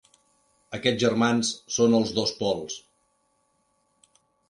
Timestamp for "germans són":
1.03-1.99